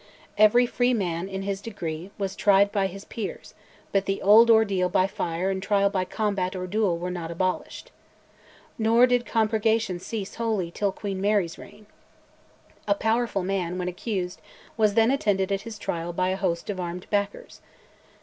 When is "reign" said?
11.59-11.85